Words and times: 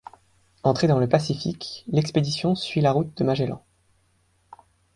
Entrée 0.63 0.87
dans 0.87 0.97
le 0.97 1.07
Pacifique, 1.07 1.85
l'expédition 1.89 2.55
suivit 2.55 2.81
la 2.81 2.91
route 2.91 3.15
de 3.15 3.23
Magellan. 3.23 3.63